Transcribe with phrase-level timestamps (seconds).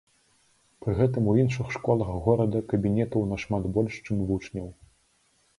[0.85, 4.67] Пры гэтым у іншых школах горада кабінетаў нашмат больш, чым вучняў.